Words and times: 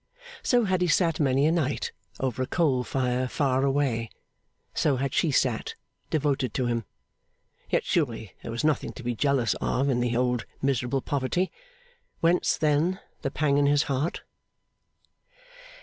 So 0.41 0.63
had 0.65 0.81
he 0.81 0.87
sat 0.87 1.19
many 1.19 1.45
a 1.45 1.51
night, 1.51 1.91
over 2.19 2.41
a 2.41 2.47
coal 2.47 2.83
fire 2.83 3.27
far 3.27 3.63
away; 3.63 4.09
so 4.73 4.95
had 4.95 5.13
she 5.13 5.29
sat, 5.29 5.75
devoted 6.09 6.55
to 6.55 6.65
him. 6.65 6.85
Yet 7.69 7.85
surely 7.85 8.33
there 8.41 8.49
was 8.49 8.63
nothing 8.63 8.93
to 8.93 9.03
be 9.03 9.13
jealous 9.13 9.53
of 9.61 9.89
in 9.89 9.99
the 9.99 10.17
old 10.17 10.47
miserable 10.59 11.01
poverty. 11.03 11.51
Whence, 12.19 12.57
then, 12.57 12.99
the 13.21 13.29
pang 13.29 13.59
in 13.59 13.67
his 13.67 13.83
heart? 13.83 14.23